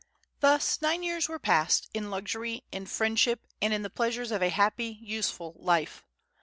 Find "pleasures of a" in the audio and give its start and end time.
3.91-4.49